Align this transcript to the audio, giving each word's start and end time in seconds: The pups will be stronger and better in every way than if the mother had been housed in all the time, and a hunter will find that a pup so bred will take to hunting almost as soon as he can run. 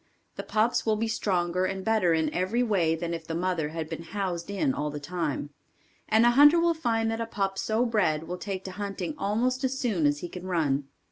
The 0.35 0.41
pups 0.41 0.83
will 0.83 0.95
be 0.95 1.07
stronger 1.07 1.65
and 1.65 1.85
better 1.85 2.11
in 2.11 2.33
every 2.33 2.63
way 2.63 2.95
than 2.95 3.13
if 3.13 3.27
the 3.27 3.35
mother 3.35 3.69
had 3.69 3.87
been 3.87 4.01
housed 4.01 4.49
in 4.49 4.73
all 4.73 4.89
the 4.89 4.99
time, 4.99 5.51
and 6.09 6.25
a 6.25 6.31
hunter 6.31 6.59
will 6.59 6.73
find 6.73 7.11
that 7.11 7.21
a 7.21 7.27
pup 7.27 7.59
so 7.59 7.85
bred 7.85 8.27
will 8.27 8.39
take 8.39 8.63
to 8.63 8.71
hunting 8.71 9.13
almost 9.19 9.63
as 9.63 9.77
soon 9.77 10.07
as 10.07 10.21
he 10.21 10.27
can 10.27 10.47
run. 10.47 10.87